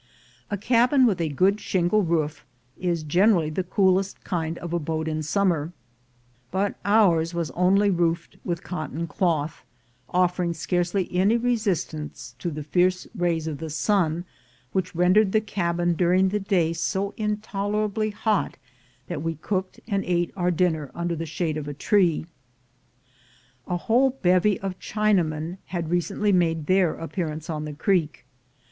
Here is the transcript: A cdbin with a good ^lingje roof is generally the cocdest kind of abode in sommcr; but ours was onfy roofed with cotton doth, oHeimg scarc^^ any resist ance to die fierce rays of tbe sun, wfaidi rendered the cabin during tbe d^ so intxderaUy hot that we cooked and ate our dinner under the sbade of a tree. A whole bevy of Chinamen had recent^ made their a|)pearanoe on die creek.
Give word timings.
A 0.49 0.57
cdbin 0.57 1.05
with 1.05 1.21
a 1.21 1.29
good 1.29 1.57
^lingje 1.57 2.07
roof 2.09 2.43
is 2.75 3.03
generally 3.03 3.51
the 3.51 3.63
cocdest 3.63 4.23
kind 4.23 4.57
of 4.57 4.73
abode 4.73 5.07
in 5.07 5.19
sommcr; 5.19 5.73
but 6.49 6.75
ours 6.83 7.35
was 7.35 7.51
onfy 7.51 7.95
roofed 7.95 8.35
with 8.43 8.63
cotton 8.63 9.05
doth, 9.05 9.63
oHeimg 10.11 10.55
scarc^^ 10.57 11.07
any 11.11 11.37
resist 11.37 11.93
ance 11.93 12.33
to 12.39 12.49
die 12.49 12.63
fierce 12.63 13.05
rays 13.13 13.45
of 13.45 13.59
tbe 13.59 13.69
sun, 13.71 14.25
wfaidi 14.73 14.91
rendered 14.95 15.33
the 15.33 15.39
cabin 15.41 15.93
during 15.93 16.31
tbe 16.31 16.47
d^ 16.47 16.75
so 16.75 17.11
intxderaUy 17.11 18.11
hot 18.11 18.57
that 19.05 19.21
we 19.21 19.35
cooked 19.35 19.79
and 19.87 20.03
ate 20.05 20.33
our 20.35 20.49
dinner 20.49 20.89
under 20.95 21.15
the 21.15 21.25
sbade 21.25 21.57
of 21.57 21.67
a 21.67 21.75
tree. 21.75 22.25
A 23.67 23.77
whole 23.77 24.09
bevy 24.09 24.59
of 24.61 24.79
Chinamen 24.79 25.59
had 25.65 25.89
recent^ 25.89 26.33
made 26.33 26.65
their 26.65 26.95
a|)pearanoe 26.95 27.47
on 27.53 27.65
die 27.65 27.73
creek. 27.73 28.25